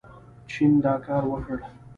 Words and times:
چین 0.51 0.71
دا 0.83 0.93
کار 1.05 1.23
وکړ. 1.31 1.57